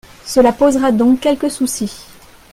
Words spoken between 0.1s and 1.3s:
Cela posera donc